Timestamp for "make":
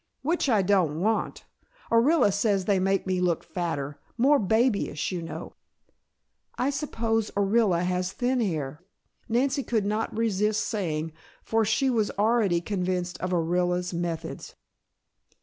2.79-3.05